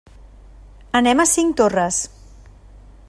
[0.99, 2.01] Anem a Cinctorres.